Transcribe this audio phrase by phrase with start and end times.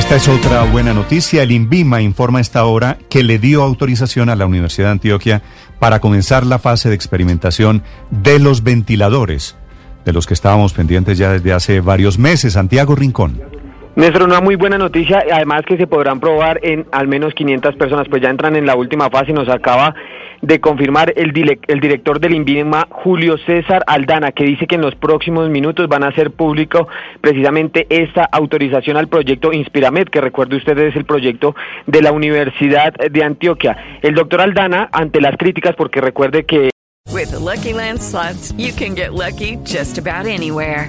[0.00, 1.42] Esta es otra buena noticia.
[1.42, 5.42] El INVIMA informa a esta hora que le dio autorización a la Universidad de Antioquia
[5.78, 9.58] para comenzar la fase de experimentación de los ventiladores,
[10.06, 12.54] de los que estábamos pendientes ya desde hace varios meses.
[12.54, 13.42] Santiago Rincón.
[13.94, 18.08] Néstor, una muy buena noticia, además que se podrán probar en al menos 500 personas,
[18.08, 19.94] pues ya entran en la última fase y nos acaba
[20.42, 21.32] de confirmar el,
[21.66, 26.02] el director del INVIMA, Julio César Aldana, que dice que en los próximos minutos van
[26.02, 26.88] a hacer público
[27.20, 31.54] precisamente esta autorización al proyecto Inspiramed, que recuerde ustedes es el proyecto
[31.86, 33.76] de la Universidad de Antioquia.
[34.02, 36.70] El doctor Aldana, ante las críticas, porque recuerde que...
[37.12, 38.00] With Lucky Land
[38.56, 40.88] you can get lucky just about anywhere.